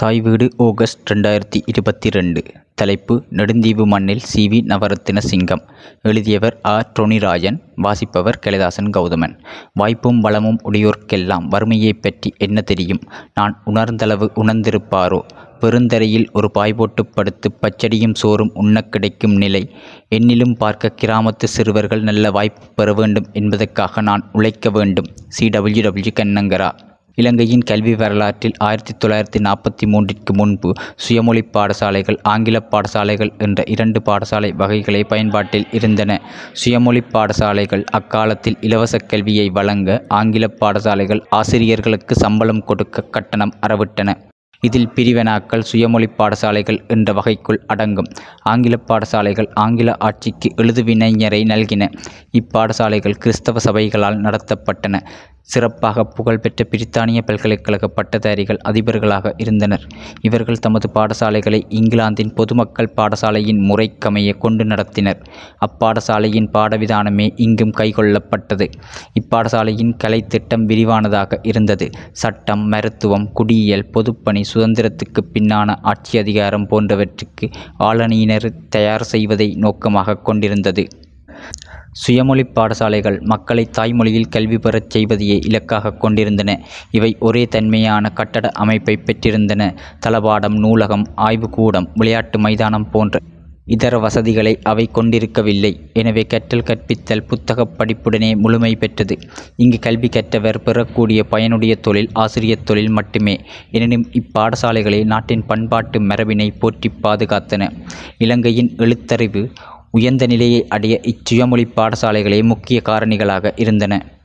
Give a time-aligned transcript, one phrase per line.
[0.00, 2.42] தாய் வீடு ஆகஸ்ட் ரெண்டாயிரத்தி இருபத்தி ரெண்டு.
[2.74, 4.48] தலைப்பு நெடுந்தீவு மண்ணில் சி.
[4.48, 4.64] வி.
[4.64, 5.62] நவரத்தின சிங்கம்.
[6.02, 9.38] எழுதியவர் ஆர் டொனிராஜன் வாசிப்பவர் கலிதாசன் கௌதமன்.
[9.74, 13.00] வாய்ப்பும் வளமும் உடையோர்க்கெல்லாம் வறுமையைப் பற்றி என்ன தெரியும்?
[13.34, 15.20] நான் உணர்ந்தளவு உணர்ந்திருப்பாரோ?
[15.60, 19.70] பெருந்தரையில் ஒரு பாய் போட்டு படுத்து பச்சடியும் சோறும் உண்ணக் கிடைக்கும் நிலை.
[20.14, 25.06] என்னிலும் பார்க்க கிராமத்து சிறுவர்கள் நல்ல வாய்ப்பு பெற வேண்டும் என்பதற்காக நான் உழைக்க வேண்டும்.
[25.28, 25.48] சி.
[25.48, 26.70] W W Kannangara.
[27.14, 34.50] இலங்கையின் கல்வி வரலாற்றில் ஆயிரத்தி தொள்ளாயிரத்தி நாற்பத்தி மூன்றிற்கு முன்பு சுயமொழி பாடசாலைகள் ஆங்கில பாடசாலைகள் என்ற இரண்டு பாடசாலை
[34.56, 36.20] வகைகளே பயன்பாட்டில் இருந்தன.
[36.52, 44.16] சுயமொழி பாடசாலைகள் அக்காலத்தில் இலவச கல்வியை வழங்க ஆங்கில பாடசாலைகள் ஆசிரியர்களுக்கு சம்பளம் கொடுக்க கட்டணம் அறவிட்டன.
[44.60, 48.06] இதில் பிரிவினாக்கள் சுயமொழி பாடசாலைகள் என்ற வகைக்குள் அடங்கும்.
[48.42, 51.92] ஆங்கில பாடசாலைகள் ஆங்கில ஆட்சிக்கு எழுதுவினைஞரை நல்கின.
[52.32, 55.00] இப்பாடசாலைகள் கிறிஸ்தவ சபைகளால் நடத்தப்பட்டன.
[55.40, 59.86] சிறப்பாக புகழ்பெற்ற பிரித்தானிய பல்கலைக்கழக பட்டதாரிகள் அதிபர்களாக இருந்தனர்.
[60.20, 65.24] இவர்கள் தமது பாடசாலைகளை இங்கிலாந்தின் பொதுமக்கள் பாடசாலையின் முறைக்கமைய கொண்டு நடத்தினர்.
[65.66, 68.72] அப்பாடசாலையின் பாடவிதானமே இங்கும் கைகொள்ளப்பட்டது.
[69.20, 71.90] இப்பாடசாலையின் கலைத்திட்டம் விரிவானதாக இருந்தது.
[72.12, 77.48] சட்டம் மருத்துவம் குடியியல் பொதுப்பணி சுதந்திரத்துக்கு பின்னான ஆட்சி அதிகாரம் போன்றவற்றுக்கு
[77.78, 80.84] ஆளணியினர் தயார் செய்வதை நோக்கமாக கொண்டிருந்தது.
[81.92, 86.50] சுயமொழி பாடசாலைகள் மக்களை தாய்மொழியில் கல்வி பெறச் செய்வதையே இலக்காக கொண்டிருந்தன.
[86.90, 89.62] இவை ஒரே தன்மையான கட்டட அமைப்பை பெற்றிருந்தன.
[90.06, 93.18] தளபாடம் நூலகம் ஆய்வுக்கூடம் விளையாட்டு மைதானம் போன்ற
[93.70, 95.90] இதர வசதிகளை அவை கொண்டிருக்கவில்லை.
[95.92, 99.18] எனவே கற்றல் கற்பித்தல் புத்தகப் படிப்புடனே முழுமை பெற்றது.
[99.56, 103.40] இங்கு கல்வி கற்றவர் பெறக்கூடிய பயனுடைய தொழில் ஆசிரியர் தொழில் மட்டுமே.
[103.70, 107.70] எனினும் இப்பாடசாலைகளே நாட்டின் பண்பாட்டு மரபினை போற்றி பாதுகாத்தன.
[108.18, 109.50] இலங்கையின் எழுத்தறிவு
[109.90, 114.19] உயர்ந்த நிலையை அடைய இச்சுயமொழி பாடசாலைகளே முக்கிய காரணிகளாக இருந்தன.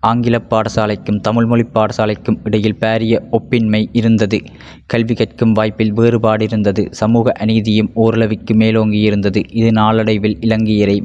[0.00, 4.38] ஆங்கில பாடசாலைக்கும் தமிழ்மொழி பாடசாலைக்கும் இடையில் பாரிய ஒப்பின்மை இருந்தது.
[4.86, 9.44] கல்வி கற்கும் வாய்ப்பில் வேறுபாடு இருந்தது சமூக அநீதியும் ஓரளவிற்கு மேலோங்கியிருந்தது.
[9.50, 10.98] இது நாளடைவில் இலங்கையரை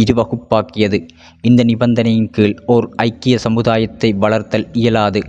[0.00, 1.00] இருவகுப்பாக்கியது.
[1.42, 5.22] இந்த நிபந்தனையின் கீழ் ஓர் ஐக்கிய சமுதாயத்தை வளர்த்தல் இயலாது.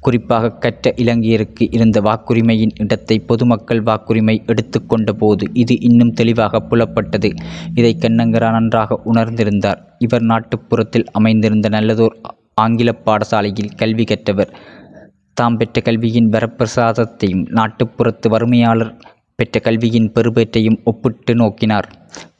[0.00, 7.30] குறிப்பாக கற்ற இலங்கையருக்கு இருந்த வாக்குரிமையின் இடத்தை பொதுமக்கள் வாக்குரிமை எடுத்துக்கொண்ட போது இது இன்னும் தெளிவாக புலப்பட்டது.
[7.74, 9.82] இதை கண்ணங்கரா நன்றாக உணர்ந்திருந்தார்.
[9.98, 12.16] இவர் நாட்டுப்புறத்தில் அமைந்திருந்த நல்லதோர்
[12.54, 14.52] ஆங்கில பாடசாலையில் கல்வி கற்றவர்.
[15.34, 18.92] தாம் பெற்ற கல்வியின் வரப்பிரசாதத்தையும் நாட்டுப்புறத்து வறுமையாளர்
[19.38, 21.88] பெற்ற கல்வியின் பெறுபேற்றையும் ஒப்பிட்டு நோக்கினார்.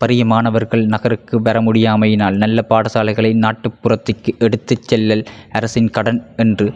[0.05, 6.69] பரிய மாணவர்கள் நகருக்கு வர முடியாமையினால் நல்ல பாடசாலைகளை நாட்டுப்புறத்துக்கு எடுத்துச் செல்லல் அரசின் கடன் என்று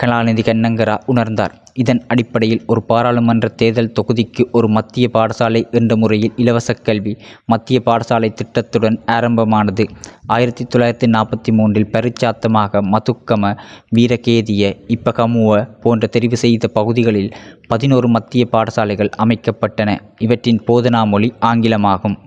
[0.00, 1.54] கலாநிதி கண்ணங்கரா உணர்ந்தார்.
[1.74, 7.16] இதன் அடிப்படையில் ஒரு பாராளுமன்ற தேர்தல் தொகுதிக்கு ஒரு மத்திய பாடசாலை என்ற முறையில் இலவச கல்வி
[7.46, 9.86] மத்திய பாடசாலை திட்டத்துடன் ஆரம்பமானது.
[10.26, 13.58] ஆயிரத்தி தொள்ளாயிரத்தி நாற்பத்தி மூன்றில் பரிச்சாத்தமாக மதுக்கம
[13.96, 17.32] வீரகேதிய இப்பகமுவ போன்ற தெரிவு செய்த பகுதிகளில்
[17.68, 20.00] பதினோரு மத்திய பாடசாலைகள் அமைக்கப்பட்டன.
[20.18, 22.18] இவற்றின் போதனா மொழி ஆங்கிலமாகும்.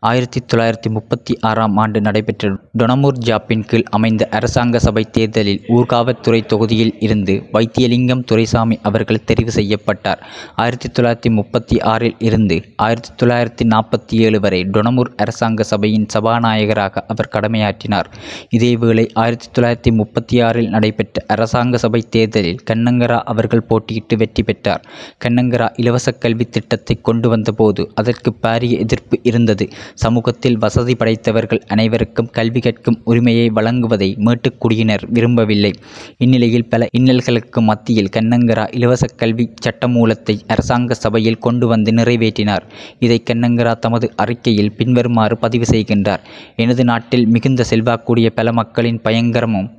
[0.00, 6.94] ஆயிரத்தி தொள்ளாயிரத்தி முப்பத்தி ஆறாம் ஆண்டு நடைபெற்ற டொனமூர் ஜாப்பின் கீழ் அமைந்த அரசாங்க சபை தேர்தலில் ஊர்காவத்துறை தொகுதியில்
[6.98, 10.22] இருந்து வைத்தியலிங்கம் துரைசாமி அவர்கள் தெரிவு செய்யப்பட்டார்.
[10.56, 17.32] ஆயிரத்தி தொள்ளாயிரத்தி முப்பத்தி ஆறில் இருந்து ஆயிரத்தி தொள்ளாயிரத்தி நாற்பத்தி ஏழு வரை டொனமூர் அரசாங்க சபையின் சபாநாயகராக அவர்
[17.32, 18.10] கடமையாற்றினார்.
[18.56, 24.82] இதேவேளை ஆயிரத்தி தொள்ளாயிரத்தி முப்பத்தி ஆறில் நடைபெற்ற அரசாங்க சபை தேர்தலில் கண்ணங்கரா அவர்கள் போட்டியிட்டு வெற்றி பெற்றார்.
[25.24, 29.63] கண்ணங்கரா இலவச கல்வி திட்டத்தை கொண்டு வந்தபோது அதற்கு பாரிய எதிர்ப்பு இருந்தது.
[29.94, 35.72] சமூகத்தில் வசதி படைத்தவர்கள் அனைவருக்கும் கல்வி கற்கும் உரிமையை வழங்குவதை மேட்டுக்குடியினர் விரும்பவில்லை.
[36.18, 42.62] இந்நிலையில் பல இன்னல்களுக்கு மத்தியில் கண்ணங்கரா இலவச கல்வி சட்டமூலத்தை அரசாங்க சபையில் கொண்டு வந்து நிறைவேற்றினார்.
[42.98, 46.20] இதை கண்ணங்கரா தமது அறிக்கையில் பின்வருமாறு பதிவு செய்கின்றார்.
[46.56, 49.70] எனது நாட்டில் மிகுந்த செல்வாக்குடைய பல மக்களின் பயங்கரமும்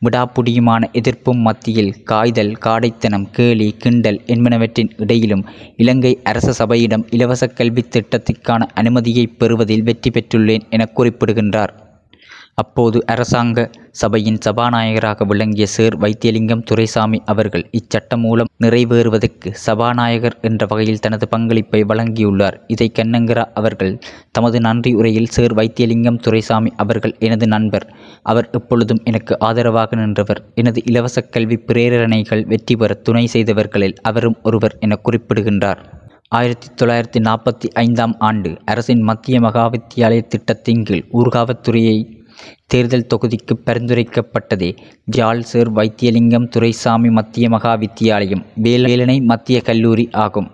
[0.00, 5.44] விடாப்புடியுமான எதிர்ப்பும் மத்தியில் காய்தல் காடைத்தனம் கேலி கிண்டல் என்பனவற்றின் இடையிலும்
[5.76, 11.91] இலங்கை அரச சபையிடம் இலவச கல்வி திட்டத்திற்கான அனுமதியை பெறுவதில் வெற்றி பெற்றுள்ளேன் என குறிப்பிடுகின்றார்.
[12.54, 20.98] அப்போது அரசாங்க சபையின் சபாநாயகராக விளங்கிய சேர் வைத்தியலிங்கம் துரைசாமி அவர்கள் இச்சட்டம் மூலம் நிறைவேறுவதற்கு சபாநாயகர் என்ற வகையில்
[20.98, 22.56] தனது பங்களிப்பை வழங்கியுள்ளார்.
[22.66, 23.98] இதை கண்ணங்கரா அவர்கள்
[24.30, 27.86] தமது நன்றி உரையில் சேர் வைத்தியலிங்கம் துரைசாமி அவர்கள் எனது நண்பர்
[28.22, 30.42] அவர் எப்பொழுதும் எனக்கு ஆதரவாக நின்றவர்.
[30.54, 35.82] எனது இலவச கல்வி பிரேரணைகள் வெற்றி பெற துணை செய்தவர்களில் அவரும் ஒருவர் என குறிப்பிடுகின்றார்.
[36.28, 41.96] ஆயிரத்தி தொள்ளாயிரத்தி நாற்பத்தி ஐந்தாம் ஆண்டு அரசின் மத்திய மகாவித்தியாலய திட்டத்தின் கீழ் ஊர்காவத்துறையை
[42.66, 44.76] தேர்தல் தொகுதிக்கு பரிந்துரைக்கப்பட்டதே.
[45.16, 50.50] ஜால்சேர் வைத்தியலிங்கம் துரைசாமி மத்திய மகா வித்தியாலயம் வேலனை மத்திய கல்லூரி ஆகும்.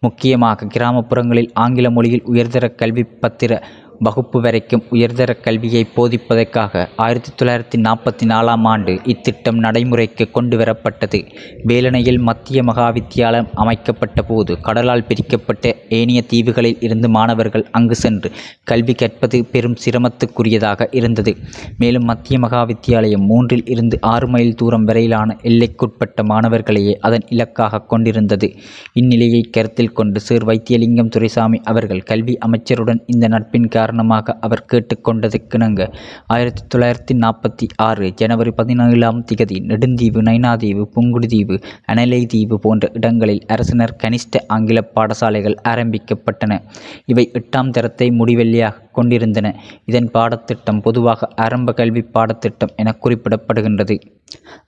[0.00, 3.66] முக்கியமாக கிராமப்புறங்களில் ஆங்கில மொழியில் உயர்தர கல்வி பத்திர
[4.00, 11.18] வகுப்பு வரைக்கும் உயர்தர கல்வியை போதிப்பதற்காக ஆயிரத்தி தொள்ளாயிரத்தி நாற்பத்தி நாலாம் ஆண்டு இத்திட்டம் நடைமுறைக்கு கொண்டு வரப்பட்டது.
[11.64, 18.30] வேலணையில் மத்திய மகாவித்தியாலயம் அமைக்கப்பட்ட போது கடலால் பிரிக்கப்பட்ட ஏனைய தீவுகளில் இருந்து மாணவர்கள் அங்கு சென்று
[18.64, 21.36] கல்வி கற்பது பெரும் சிரமத்துக்குரியதாக இருந்தது.
[21.78, 28.54] மேலும் மத்திய மகாவித்தியாலயம் மூன்றில் இருந்து ஆறு மைல் தூரம் வரையிலான எல்லைக்குட்பட்ட மாணவர்களையே அதன் இலக்காக கொண்டிருந்தது.
[28.92, 35.82] இந்நிலையை கருத்தில் கொண்டு சிறு வைத்தியலிங்கம் துரைசாமி அவர்கள் கல்வி அமைச்சருடன் இந்த நட்பின் காரணமாக அவர் கேட்டுக்கொண்டதற்கிணங்க.
[36.34, 41.56] ஆயிரத்தி தொள்ளாயிரத்தி நாற்பத்தி ஆறு ஜனவரி பதினேழாம் திகதி நெடுந்தீவு நைனாதீவு புங்குடுதீவு
[41.92, 46.60] அனலை தீவு போன்ற இடங்களில் அரசினர் கனிஷ்ட ஆங்கில பாடசாலைகள் ஆரம்பிக்கப்பட்டன.
[47.06, 49.54] இவை எட்டாம் தரத்தை முடிவெளியாக கொண்டிருந்தன.
[49.90, 53.96] இதன் பாடத்திட்டம் பொதுவாக ஆரம்ப கல்வி பாடத்திட்டம் என குறிப்பிடப்படுகின்றது.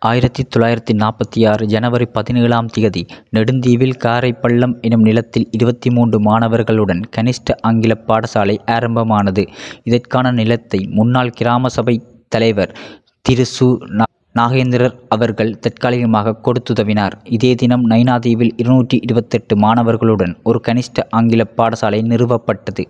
[0.09, 3.03] ஆயிரத்தி தொள்ளாயிரத்தி நாற்பத்தி ஆறு ஜனவரி பதினேழாம் திகதி
[3.37, 9.43] நெடுந்தீவில் காரைப்பள்ளம் எனும் நிலத்தில் இருபத்தி மூன்று மாணவர்களுடன் கனிஷ்ட ஆங்கில பாடசாலை ஆரம்பம் ஆரம்பமானது
[9.85, 11.97] இதற்கான நிலத்தை முன்னாள் கிராம சபை
[12.29, 12.73] தலைவர்
[13.25, 13.67] திரு சு
[14.39, 17.15] நாகேந்திரர் அவர்கள் தற்காலிகமாக கொடுத்துதவினார்.
[17.25, 22.85] இதே தினம் நைனாதீவில் இருநூற்றி இருபத்தெட்டு மாணவர்களுடன் ஒரு கனிஷ்ட ஆங்கில பாடசாலை நிறுவப்பட்டது.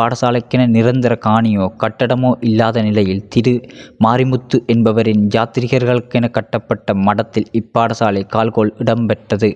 [0.00, 3.54] பாடசாலைக்கென நிரந்தர காணியோ கட்டடமோ இல்லாத நிலையில் திரு
[4.04, 9.50] மாரிமுத்து என்பவரின் யாத்திரிகர்களுக்கென கட்டப்பட்ட மடத்தில் இப்பாடசாலை கால்கோள் இடம்பெற்றது.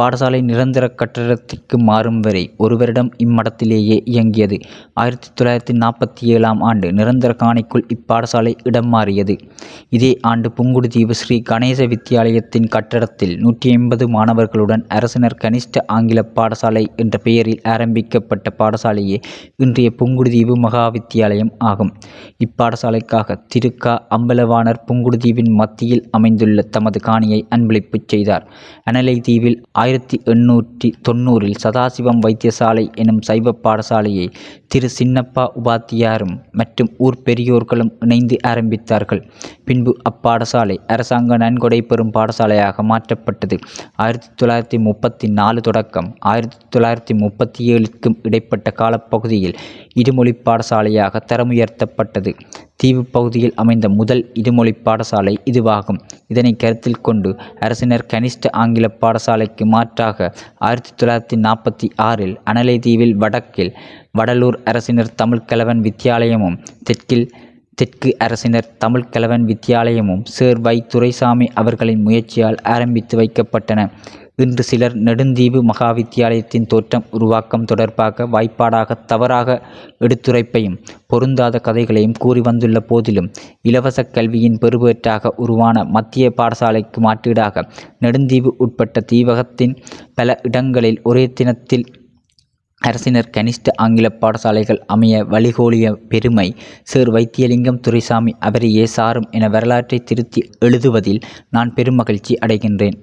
[0.00, 4.56] பாடசாலை நிரந்தர கட்டடத்திற்கு மாறும் வரை ஒரு வருடம் இம்மடத்திலேயே இயங்கியது.
[4.94, 9.36] ஆயிரத்தி தொள்ளாயிரத்தி நாற்பத்தி ஏழாம் ஆண்டு நிரந்தர காணிக்குள் இப்பாடசாலை இடம் மாறியது.
[9.88, 17.18] இதே ஆண்டு புங்குடுதீவு ஸ்ரீ கணேச வித்தியாலயத்தின் கட்டடத்தில் நூற்றி ஐம்பது மாணவர்களுடன் அரசினர் கனிஷ்ட ஆங்கில பாடசாலை என்ற
[17.18, 19.18] பெயரில் ஆரம்பிக்கப்பட்ட பாடசாலையே
[19.56, 21.92] இன்றைய புங்குடுதீவு மகா வித்தியாலயம் ஆகும்.
[22.44, 28.46] இப்பாடசாலைக்காக திருக்கா அம்பலவாணர் புங்குடுதீவின் மத்தியில் அமைந்துள்ள தமது காணியை அன்பளிப்பு செய்தார்.
[28.90, 34.26] அனலை தீவில் ஆயிரத்தி எண்ணூற்றி தொண்ணூறில் சதாசிவம் வைத்தியசாலை எனும் சைவ பாடசாலையை
[34.66, 39.22] திரு சின்னப்பா உபாத்தியாரும் மற்றும் ஊர் பெரியோர்களும் இணைந்து ஆரம்பித்தார்கள்.
[39.64, 39.92] பின்பு
[40.48, 40.76] பாடசாலை.
[40.86, 43.56] அரசாங்க நன்கொடை பெறும் பாடசாலையாக மாற்றப்பட்டது.
[43.96, 46.08] ஆயிரத்தி தொள்ளாயிரத்தி முப்பத்தி நாலு தொடக்கம்.
[46.20, 49.56] ஆயிரத்தி தொள்ளாயிரத்தி முப்பத்தி ஏழுக்கும் இடைப்பட்ட காலப்பகுதியில்
[49.94, 52.32] இருமொழி பாடசாலையாக தரமுயர்த்தப்பட்டது.
[52.76, 56.00] தீவு பகுதியில் அமைந்த முதல் இருமொழி பாடசாலை இதுவாகும்.
[56.28, 57.30] இதனை கருத்தில் கொண்டு
[57.60, 63.72] அரசினர் கனிஷ்ட ஆங்கில பாடசாலைக்கு மாற்றாக ஆயிரத்தி தொள்ளாயிரத்தி நாற்பத்தி ஆறில் அனலை தீவில் வடக்கில்
[64.18, 67.26] வடலூர் அரசினர் தமிழ் கலவன் வித்தியாலயமும் தெற்கில்
[67.78, 73.80] தெற்கு அரசினர் தமிழ் கலவன் வித்தியாலயமும் சேர் வை துரைசாமி அவர்களின் முயற்சியால் ஆரம்பித்து வைக்கப்பட்டன.
[74.36, 79.56] இன்று சிலர் நெடுந்தீவு மகாவித்தியாலயத்தின் தோற்றம் உருவாக்கம் தொடர்பாக வாய்ப்பாடாக தவறாக
[80.00, 80.76] எடுத்துரைப்பையும்
[81.06, 83.30] பொருந்தாத கதைகளையும் கூறி வந்துள்ள போதிலும்
[83.62, 87.64] இலவச கல்வியின் பெறுபேற்றாக உருவான மத்திய பாடசாலைக்கு மாற்றீடாக
[88.00, 89.74] நெடுந்தீவு உட்பட்ட தீவகத்தின்
[90.14, 91.86] பல இடங்களில் ஒரே தினத்தில்
[92.82, 96.48] அரசினர் கனிஷ்ட ஆங்கில பாடசாலைகள் அமைய வழிகோலிய பெருமை.
[96.82, 102.98] சேர் வைத்தியலிங்கம் துரைசாமி அவரையே சாரும் என வரலாற்றை திருத்தி எழுதுவதில் நான் பெருமகிழ்ச்சி அடைகின்றேன்.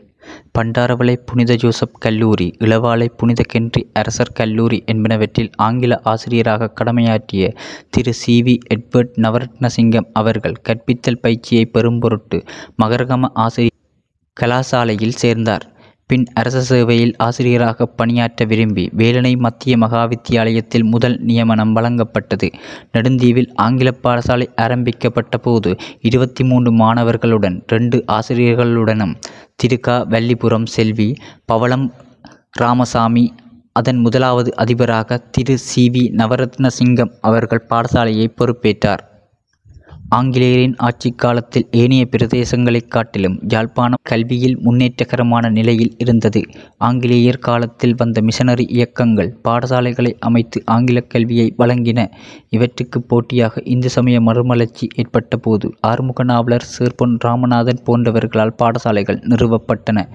[0.57, 7.51] பண்டாரவளை புனித ஜோசப் கல்லூரி இளவாலை புனித கென்றி அரசர் கல்லூரி என்பனவற்றில் ஆங்கில ஆசிரியராக கடமையாற்றிய
[7.89, 12.39] Thiru C V Edward Navaratnasingam அவர்கள் கற்பித்தல் பயிற்சியை பெறும் பொருட்டு
[12.83, 13.73] மகரகம ஆசிரியர்
[14.37, 15.65] கலாசாலையில் சேர்ந்தார்.
[16.09, 22.47] பின் அரச சேவையில் ஆசிரியராக பணியாற்ற விரும்பி வேலணை மத்திய மகாவித்தியாலயத்தில் முதல் நியமனம் வழங்கப்பட்டது.
[22.91, 25.71] நெடுந்தீவில் ஆங்கில பாடசாலை ஆரம்பிக்கப்பட்ட போது
[26.01, 29.15] இருபத்தி மூன்று மாணவர்களுடன் ரெண்டு ஆசிரியர்களுடனும்
[29.63, 31.09] திருக்கா வல்லிபுரம் செல்வி
[31.45, 31.87] பவளம்
[32.51, 33.25] ராமசாமி
[33.71, 39.03] அதன் முதலாவது அதிபராக திரு சி வி நவரத்னசிங்கம் அவர்கள் பாடசாலையை பொறுப்பேற்றார்.
[40.09, 46.41] ஆங்கிலேயரின் ஆட்சிக் காலத்தில் ஏனைய பிரதேசங்களைக் காட்டிலும் யாழ்ப்பாணம் கல்வியில் முன்னேற்றகரமான நிலையில் இருந்தது.
[46.77, 52.11] ஆங்கிலேயர் காலத்தில் வந்த மிஷனரி இயக்கங்கள் பாடசாலைகளை அமைத்து ஆங்கிலக் கல்வியை வழங்கின.
[52.49, 60.07] இவற்றுக்கு போட்டியாக இந்து சமய மறுமலர்ச்சி ஏற்பட்ட போது ஆறுமுக நாவலர் சேர்பொன் ராமநாதன் போன்றவர்களால் பாடசாலைகள் நிறுவப்பட்டன.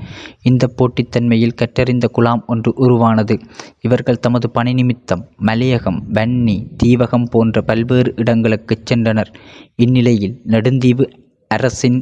[0.43, 3.39] இந்த போட்டித்தன்மையில் கற்றறிந்த குலாம் ஒன்று உருவானது.
[3.81, 9.33] இவர்கள் தமது பணி நிமித்தம் மலையகம் வன்னி தீவகம் போன்ற பல்வேறு இடங்களுக்குச் சென்றனர்.
[9.85, 11.05] இந்நிலையில் நெடுந்தீவு
[11.51, 11.99] அரசின்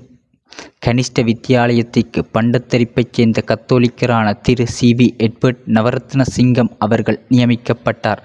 [0.87, 8.23] கனிஷ்ட வித்தியாலயத்திற்கு பண்டத்தரிப்பைச் சேர்ந்த கத்தோலிக்கரான திரு C V Edward Navaratnasingam அவர்கள் நியமிக்கப்பட்டார்.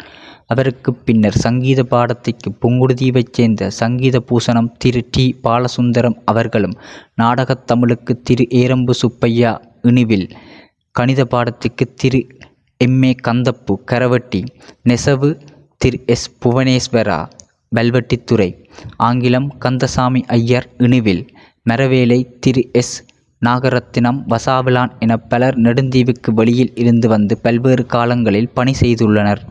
[0.47, 5.25] அவருக்கு பின்னர் சங்கீத பாடத்திற்கு புங்குடுதீவைச் சேர்ந்த சங்கீத பூசணம் திரு டி.
[5.43, 6.75] பாலசுந்தரம் அவர்களும்
[7.15, 10.27] நாடகத் தமிழுக்கு திரு ஏரம்பு சுப்பையா இணுவில்
[10.95, 12.21] கணித பாடத்துக்கு திரு
[12.79, 14.41] எம்ஏ கந்தப்பு கரவட்டி
[14.83, 15.29] நெசவு
[15.81, 16.27] திரு எஸ்.
[16.43, 17.19] புவனேஸ்வரா
[17.75, 18.49] வல்வெட்டித்துறை
[18.97, 21.23] ஆங்கிலம் கந்தசாமி ஐயர் இணுவில்
[21.69, 22.95] மரவேலை திரு எஸ்.
[23.41, 29.41] நாகரத்தினம் வசாவிலான் என பலர் நெடுந்தீவுக்கு வெளியில் இருந்து வந்து பல்வேறு காலங்களில் பணி செய்துள்ளனர்.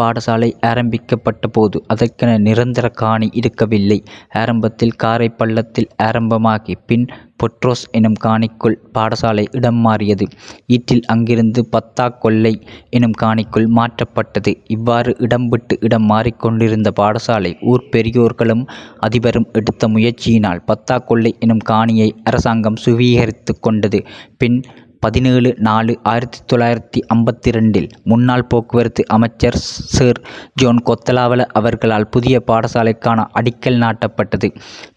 [0.00, 3.98] பாடசாலை ஆரம்பிக்கப்பட்ட போது அதற்கென நிரந்தர காணி இருக்கவில்லை.
[4.42, 7.06] ஆரம்பத்தில் காரை பள்ளத்தில் ஆரம்பமாகி பின்
[7.40, 10.26] பொட்ரோஸ் எனும் காணிக்குள் பாடசாலை இடம் மாறியது.
[10.74, 12.52] ஈற்றில் அங்கிருந்து பத்தா கொல்லை
[12.90, 14.52] எனும் காணிக்குள் மாற்றப்பட்டது.
[14.68, 18.64] இவ்வாறு இடம் விட்டு இடம் மாறிக்கொண்டிருந்த பாடசாலை ஊர் பெரியோர்களும்
[19.06, 24.00] அதிபரும் எடுத்த முயற்சியினால் பத்தா கொல்லை எனும் காணியை அரசாங்கம் சுவீகரித்து கொண்டது.
[24.36, 24.58] பின்
[25.00, 29.58] பதினேழு நாலு ஆயிரத்தி தொள்ளாயிரத்தி ஐம்பத்தி ரெண்டில் முன்னாள் போக்குவரத்து அமைச்சர்
[29.96, 30.20] சர்
[30.54, 34.48] ஜோன் கொத்தலாவல அவர்களால் புதிய பாடசாலைக்கான அடிக்கல் நாட்டப்பட்டது.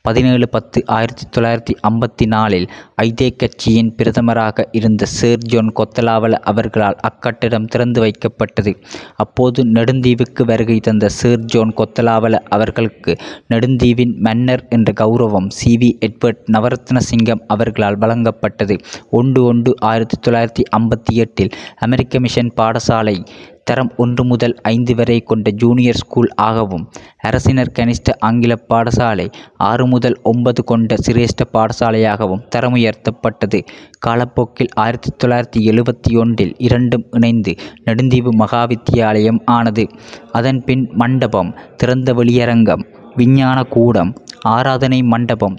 [0.01, 2.67] பதினேழு பத்து ஆயிரத்தி தொள்ளாயிரத்தி ஐம்பத்தி நாலில்
[3.01, 8.74] ஐதே கட்சியின் பிரதமராக இருந்த சேர் ஜோன் கொத்தலாவல அவர்களால் அக்கட்டிடம் திறந்து வைக்கப்பட்டது.
[9.15, 13.17] அப்போது நெடுந்தீவுக்கு வருகை தந்த சேர் ஜோன் கொத்தலாவல அவர்களுக்கு
[13.53, 18.77] நெடுந்தீவின் மன்னர் என்ற கௌரவம் சி வி எட்வர்ட் நவரத்ன சிங்கம் அவர்களால் வழங்கப்பட்டது.
[19.10, 23.15] ஒன்று ஒன்று ஆயிரத்தி தொள்ளாயிரத்தி ஐம்பத்தி எட்டில் அமெரிக்க மிஷன் பாடசாலை
[23.63, 26.86] தரம் ஒன்று முதல் ஐந்து வரை கொண்ட ஜூனியர் ஸ்கூல் ஆகவும்
[27.19, 29.25] அரசினர் கனிஷ்ட ஆங்கில பாடசாலை
[29.62, 33.60] ஆறு முதல் ஒன்பது கொண்ட சிரேஷ்ட பாடசாலையாகவும் தரம் உயர்த்தப்பட்டது
[34.00, 37.53] காலப்போக்கில் ஆயிரத்தி தொள்ளாயிரத்தி எழுபத்தி ஒன்றில் இரண்டும் இணைந்து
[37.86, 39.86] நெடுந்தீவு மகாவித்தியாலயம் ஆனது.
[40.31, 42.83] அதன்பின் மண்டபம் திறந்த வெளியரங்கம்
[43.15, 44.12] விஞ்ஞான கூடம்
[44.50, 45.57] ஆராதனை மண்டபம்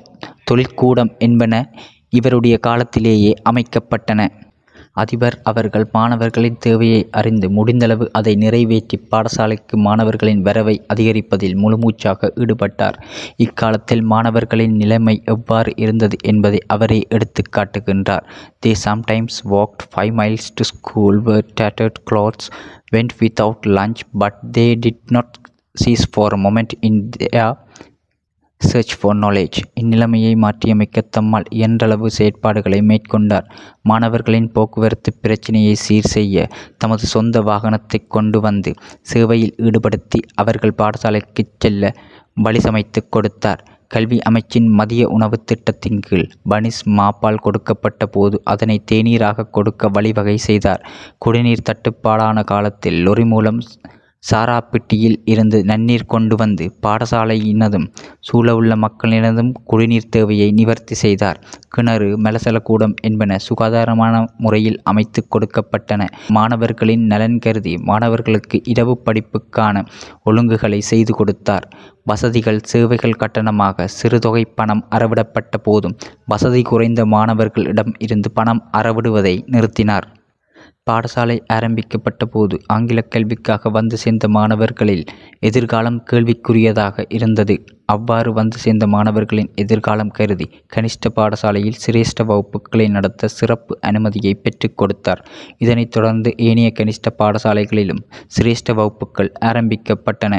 [0.51, 1.55] தொழிற்கூடம் என்பன
[2.19, 4.23] இவருடைய காலத்திலேயே அமைக்கப்பட்டன.
[5.03, 12.97] அதிபர் அவர்கள் மாணவர்களின் தேவையை அறிந்து முடிந்தளவு அதை நிறைவேற்றி பாடசாலைக்கு மாணவர்களின் வரவை அதிகரிப்பதில் முழுமூச்சாக ஈடுபட்டார்.
[13.37, 18.27] இக்காலத்தில் மாணவர்களின் நிலைமை எவ்வாறு இருந்தது என்பதை அவரே எடுத்து காட்டுகின்றார்.
[18.67, 22.47] They sometimes walked five miles to school were tattered clothes
[22.95, 25.35] went without lunch but they did not
[25.75, 26.73] cease for a moment
[28.69, 33.47] search for knowledge இந்நிலைமையை மாற்றியமைக்க தம்மால் இயன்றளவு செயற்பாடுகளை மேற்கொண்டார்.
[33.83, 36.47] மாணவர்களின் போக்குவரத்து பிரச்சினையை சீர் செய்ய
[36.79, 38.73] தமது சொந்த வாகனத்தை கொண்டு வந்து
[39.13, 41.93] சேவையில் ஈடுபடுத்தி அவர்கள் பாடசாலைக்கு செல்ல
[42.45, 43.63] வழி சமைத்து கொடுத்தார்.
[43.95, 50.85] கல்வி அமைச்சின் மதிய உணவு திட்டத்தின் கீழ் பனிஸ் மாப்பால் கொடுக்கப்பட்ட போது அதனை தேநீராக கொடுக்க வழிவகை செய்தார்.
[51.19, 53.61] குடிநீர் தட்டுப்பாடான காலத்தில் லொரி மூலம்
[54.31, 57.87] சாராப்பிட்டியில் இருந்து நன்னீர் கொண்டு வந்து பாடசாலையினதும்
[58.29, 61.41] சூழவுள்ள மக்களினதும் குடிநீர் தேவையை நிவர்த்தி செய்தார்.
[61.69, 66.07] கிணறு மலசலக்கூடம் என்பன சுகாதாரமான முறையில் அமைத்து கொடுக்கப்பட்டன.
[66.29, 69.85] மாணவர்களின் நலன் கருதி மாணவர்களுக்கு இரவு படிப்புக்கான
[70.25, 71.67] ஒழுங்குகளை செய்து கொடுத்தார்.
[72.05, 80.09] வசதிகள் சேவைகள் கட்டணமாக சிறுதொகை பணம் அறவிடப்பட்ட போதும் வசதி குறைந்த மாணவர்களிடம் இருந்து பணம் அறவிடுவதை நிறுத்தினார்.
[80.91, 85.05] பாடசாலை ஆரம்பிக்கப்பட்ட போது ஆங்கில கல்விக்காக வந்து சேர்ந்த மாணவர்களில்
[85.41, 87.55] எதிர்காலம் கேள்விக்குரியதாக இருந்தது.
[87.87, 90.47] அவ்வாறு வந்து சேர்ந்த மாணவர்களின் எதிர்காலம் கருதி
[90.77, 95.23] கனிஷ்ட பாடசாலையில் சிரேஷ்ட வகுப்புகளை நடத்த சிறப்பு அனுமதியை பெற்றுக் கொடுத்தார்.
[95.59, 98.03] இதனைத் தொடர்ந்து ஏனைய கனிஷ்ட பாடசாலைகளிலும்
[98.37, 100.35] சிரேஷ்ட வகுப்புகள் ஆரம்பிக்கப்பட்டன.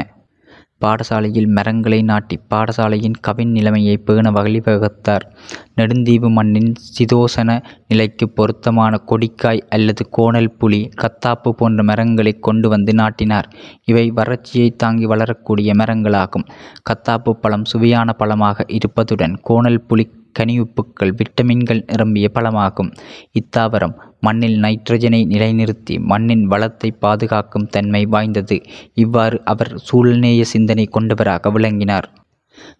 [0.84, 5.24] பாடசாலையில் மரங்களை நாட்டி பாடசாலையின் கவின் நிலைமையை பேண வழிவகுத்தார்
[5.76, 7.50] நெடுந்தீவு மண்ணின் சிதோசன
[7.88, 13.48] நிலைக்கு பொருத்தமான கொடிக்காய் அல்லது கோணல் புலி கத்தாப்பு போன்ற மரங்களை கொண்டு வந்து நாட்டினார்.
[13.84, 16.46] இவை வறட்சியை தாங்கி வளரக்கூடிய மரங்களாகும்.
[16.90, 20.06] கத்தாப்பு பழம் சுவையான பழமாக இருப்பதுடன் கோணல் புலி
[20.38, 22.90] கனியுப்புக்கள் விட்டமின்கள் நிரம்பிய பழமாகும்.
[23.32, 28.62] இத்தாவரம் மண்ணில் நைட்ரஜனை நிலைநிறுத்தி மண்ணின் வளத்தை பாதுகாக்கும் தன்மை வாய்ந்தது.
[28.94, 32.08] இவ்வாறு அவர் சூழ்நேய சிந்தனை கொண்டவராக விளங்கினார்.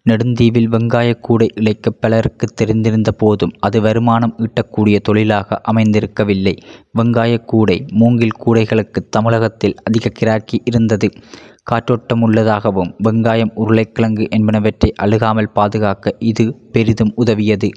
[0.03, 6.57] நெடுந்தீவில் வெங்காயக் கூடை இழைக்க பலருக்கு தெரிந்திருந்த போதும் அது வருமானம் ஈட்டக்கூடிய தொழிலாக அமைந்திருக்கவில்லை.
[6.97, 11.09] வெங்காயக் கூடை மூங்கில் கூடைகளுக்கு தமிழகத்தில் அதிக கிராக்கி இருந்தது.
[11.63, 17.69] காற்றோட்டம் உள்ளதாகவும் வெங்காயம் உருளைக்கிழங்கு என்பனவற்றை அழுகாமல் பாதுகாக்க இது பெரிதும் உதவியது.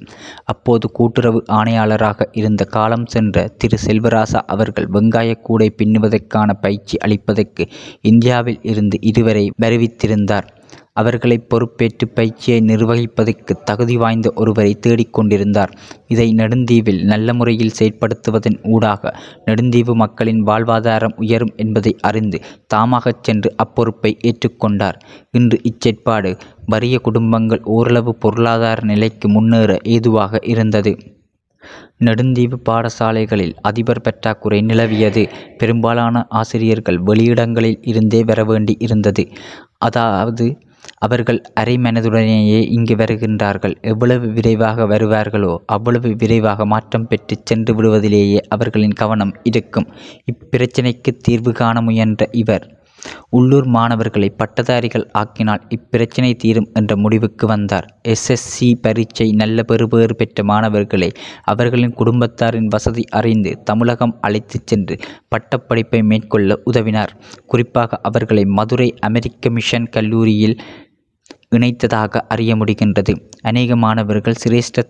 [0.44, 3.78] அப்போது கூட்டுறவு ஆணையாளராக இருந்த காலம் சென்ற திரு.
[3.86, 7.66] செல்வராசா அவர்கள் வெங்காயக்கூடை பின்னுவதற்கான பயிற்சி அளிப்பதற்கு
[8.00, 10.56] இந்தியாவில் இருந்து இதுவரை வருவித்திருந்தார்.
[10.98, 15.72] அவர்களை பொறுப்பேற்று பயிற்சியை நிர்வகிப்பதற்கு தகுதி வாய்ந்த ஒருவரை தேடிக்கொண்டிருந்தார்
[16.08, 19.12] இதை நெடுந்தீவில் நல்ல முறையில் செயற்படுத்துவதன் ஊடாக
[19.44, 24.98] நெடுந்தீவு மக்களின் வாழ்வாதாரம் உயரும் என்பதை அறிந்து தாமாகச் சென்று அப்பொறுப்பை ஏற்றுக்கொண்டார்
[25.30, 26.32] இன்று இச்செற்பாடு
[26.66, 30.92] வறிய குடும்பங்கள் ஓரளவு பொருளாதார நிலைக்கு முன்னேற ஏதுவாக இருந்தது.
[31.98, 35.22] நெடுந்தீவு பாடசாலைகளில் அதிபர் பற்றாக்குறை நிலவியது.
[35.58, 39.24] பெரும்பாலான ஆசிரியர்கள் வெளியிடங்களில் இருந்தே வர வேண்டி இருந்தது.
[39.78, 40.46] அதாவது
[40.96, 43.74] அவர்கள் அரை மனதுடனேயே இங்கு வருகின்றார்கள்.
[43.82, 49.88] எவ்வளவு விரைவாக வருவார்களோ அவ்வளவு விரைவாக மாற்றம் பெற்று சென்று விடுவதிலேயே அவர்களின் கவனம் இருக்கும்.
[50.32, 52.66] இப்பிரச்சினைக்கு தீர்வு காண முயன்ற இவர்
[53.30, 57.86] உள்ளூர் மாணவர்களை பட்டதாரிகள் ஆக்கினால் இப்பிரச்சினை தீரும் என்ற முடிவுக்கு வந்தார்.
[58.08, 61.10] எஸ்எஸ்சி பரீட்சை நல்ல பெறுபேறு பெற்ற மாணவர்களை
[61.44, 64.96] அவர்களின் குடும்பத்தாரின் வசதி அறிந்து தமிழகம் அழைத்துச் சென்று
[65.28, 67.14] பட்டப்படிப்பை மேற்கொள்ள உதவினார்.
[67.46, 70.56] குறிப்பாக அவர்களை மதுரை அமெரிக்க மிஷன் கல்லூரியில்
[71.56, 73.12] இணைத்ததாக அறிய முடிகின்றது.
[73.42, 74.82] அநேக மாணவர்கள் சிரேஷ்ட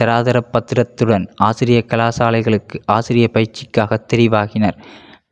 [0.00, 4.76] தராதர பத்திரத்துடன் ஆசிரிய கலாசாலைகளுக்கு ஆசிரிய பயிற்சிக்காக தெரிவாகினர்.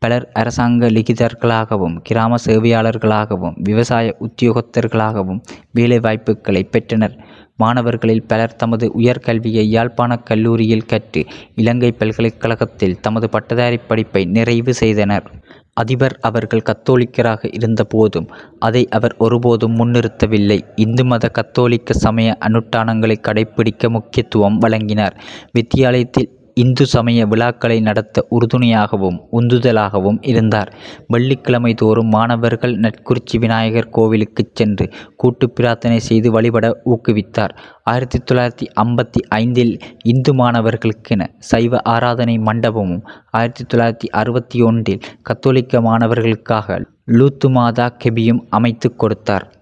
[0.05, 5.41] பலர் அரசாங்க லிகிதர்களாகவும் கிராம சேவையாளர்களாகவும் விவசாய உத்தியோகத்தர்களாகவும்
[5.75, 7.17] வேலைவாய்ப்புகளை பெற்றனர்.
[7.57, 15.27] மாணவர்களில் பலர் தமது உயர்கல்வியை யாழ்ப்பாணக் கல்லூரியில் கற்று இலங்கை பல்கலைக்கழகத்தில் தமது பட்டதாரி படிப்பை நிறைவு செய்தனர்.
[15.73, 20.59] அதிபர் அவர்கள் கத்தோலிக்கராக இருந்தபோதும் அதை அவர் ஒருபோதும் முன்னிறுத்தவில்லை.
[20.77, 25.17] இந்து மத கத்தோலிக்க சமய அனுஷ்டானங்களை கடைப்பிடிக்க முக்கியத்துவம் வழங்கினார்.
[25.59, 30.75] வித்தியாலயத்தில் இந்து சமய விழாக்களை நடத்த உறுதுணையாகவும் உந்துதலாகவும் இருந்தார்.
[31.09, 37.55] வெள்ளிக்கிழமை தோறும் மாணவர்கள் நற்குறிச்சி விநாயகர் கோவிலுக்கு சென்று கூட்டு பிரார்த்தனை செய்து வழிபட ஊக்குவித்தார்.
[37.83, 46.79] ஆயிரத்தி தொள்ளாயிரத்தி ஐம்பத்தி ஐந்தில் இந்து மாணவர்களுக்கென சைவ ஆராதனை மண்டபமும் ஆயிரத்தி தொள்ளாயிரத்தி அறுபத்தி ஒன்றில் கத்தோலிக்க மாணவர்களுக்காக
[47.11, 49.54] லூத்து மாதா கெபியும் அமைத்து கொடுத்தார்.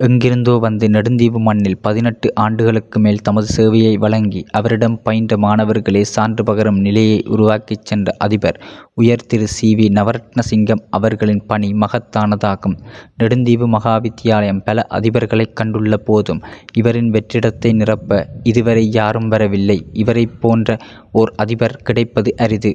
[0.00, 6.80] எங்கிருந்தோ வந்து நெடுந்தீவு மண்ணில் பதினெட்டு ஆண்டுகளுக்கு மேல் தமது சேவையை வழங்கி அவரிடம் பயின்ற மாணவர்களே சான்று பகரும்
[6.80, 8.58] நிலையை உருவாக்கிச் சென்ற அதிபர்
[8.94, 12.76] உயர் திரு சி வி நவரத்னசிங்கம் அவர்களின் பணி மகத்தானதாகும்.
[13.16, 18.10] நெடுந்தீவு மகாவித்தியாலயம் பல அதிபர்களைக் கண்டுள்ள போதும் இவரின் வெற்றிடத்தை நிரப்ப
[18.42, 19.78] இதுவரை யாரும் வரவில்லை.
[19.92, 20.78] இவரைப் போன்ற
[21.12, 22.72] ஓர் அதிபர் கிடைப்பது அரிது.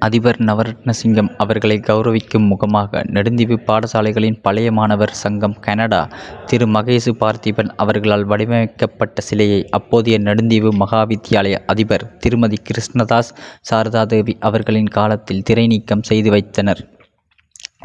[0.00, 6.00] அதிபர் நவரத்னசிங்கம் அவர்களை கௌரவிக்கும் முகமாக நெடுந்தீவு பாடசாலைகளின் பழைய மாணவர் சங்கம் கனடா
[6.46, 13.34] திரு மகேசு பார்த்திபன் அவர்களால் வடிவமைக்கப்பட்ட சிலையை அப்போதைய நெடுந்தீவு மகாவித்தியாலய அதிபர் திருமதி கிருஷ்ணதாஸ்
[13.70, 16.82] சாரதாதேவி அவர்களின் காலத்தில் திரைநீக்கம் செய்து வைத்தனர்.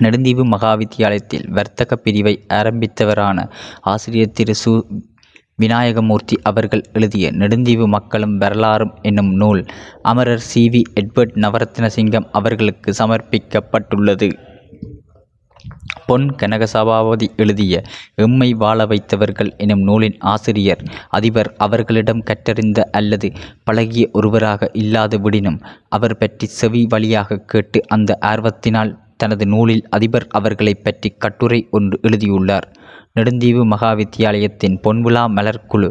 [0.01, 3.37] நெடுந்தீவு மகாவித்தியாலயத்தில் வர்த்தக பிரிவை ஆரம்பித்தவரான
[3.81, 4.71] ஆசிரியர் திரு சு
[5.61, 9.65] விநாயகமூர்த்தி அவர்கள் எழுதிய நெடுந்தீவு மக்களும் வரலாறும் என்னும் நூல்
[10.01, 10.69] அமரர் சி.
[10.69, 10.81] வி.
[10.99, 14.31] எட்வர்ட் நவரத்னசிங்கம் அவர்களுக்கு சமர்ப்பிக்கப்பட்டுள்ளது.
[16.05, 17.81] பொன் கனகசபாபதி எழுதிய
[18.15, 23.31] எம்மை வாழ வைத்தவர்கள் எனும் நூலின் ஆசிரியர் அதிபர் அவர்களிடம் கற்றறிந்த அல்லது
[23.63, 25.59] பழகிய ஒருவராக இல்லாது விடினும்
[25.89, 32.67] அவர் பற்றி செவி வழியாக கேட்டு அந்த ஆர்வத்தினால் தனது நூலில் அதிபர் அவர்களைப் பற்றி கட்டுரை ஒன்று எழுதியுள்ளார்.
[33.15, 35.89] நெடுந்தீவு மகாவித்தியாலயத்தின் பொன்விழா மலர்க்குழு.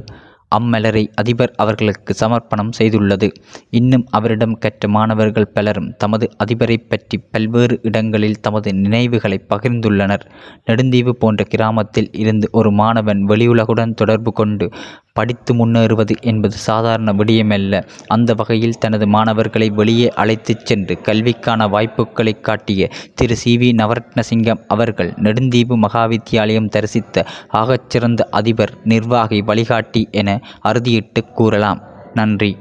[0.55, 3.33] அம்மலரை அதிபர் அவர்களுக்கு சமர்ப்பணம் செய்துள்ளது.
[3.71, 10.21] இன்னும் அவரிடம் கற்ற மாணவர்கள் பலரும் தமது அதிபரைப் பற்றி பல்வேறு இடங்களில் தமது நினைவுகளை பகிர்ந்துள்ளனர்.
[10.67, 14.69] நெடுந்தீவு போன்ற கிராமத்தில் இருந்து ஒரு மாணவன் வெளியுலகுடன் தொடர்பு கொண்டு
[15.15, 17.83] படித்து முன்னேறுவது என்பது சாதாரண விடயமல்ல.
[18.07, 23.57] அந்த வகையில் தனது மாணவர்களை வெளியே அழைத்துச் சென்று கல்விக்கான வாய்ப்புகளை காட்டிய திரு சி.
[23.59, 23.71] வி.
[23.75, 31.83] நவரத்னசிங்கம் அவர்கள் நெடுந்தீவு மகாவித்தியாலயம் தரிசித்த ஆகச்சிறந்த அதிபர் நிர்வாகி வழிகாட்டி என அறுதியிட்டு கூறலாம்.
[32.15, 32.57] நன்றி.